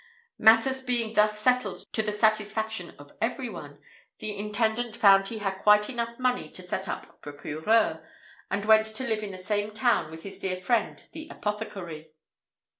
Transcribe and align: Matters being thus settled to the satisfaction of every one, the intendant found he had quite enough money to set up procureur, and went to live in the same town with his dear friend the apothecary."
Matters 0.39 0.81
being 0.81 1.13
thus 1.13 1.39
settled 1.39 1.85
to 1.93 2.01
the 2.01 2.11
satisfaction 2.11 2.95
of 2.97 3.11
every 3.21 3.49
one, 3.51 3.79
the 4.17 4.35
intendant 4.35 4.95
found 4.95 5.27
he 5.27 5.37
had 5.37 5.61
quite 5.61 5.91
enough 5.91 6.17
money 6.17 6.49
to 6.49 6.63
set 6.63 6.87
up 6.87 7.21
procureur, 7.21 8.03
and 8.49 8.65
went 8.65 8.87
to 8.87 9.07
live 9.07 9.21
in 9.21 9.29
the 9.29 9.37
same 9.37 9.69
town 9.71 10.09
with 10.09 10.23
his 10.23 10.39
dear 10.39 10.55
friend 10.55 11.07
the 11.11 11.29
apothecary." 11.29 12.13